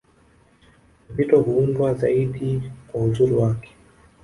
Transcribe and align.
Vito 1.09 1.39
huundwa 1.41 1.93
zaidi 1.93 2.71
kwa 2.87 3.01
uzuri 3.01 3.33
wake 3.33 3.75